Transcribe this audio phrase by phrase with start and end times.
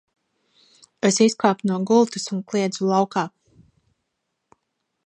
[1.09, 3.29] Es izkāpu no gultas un kliedzu– laukā!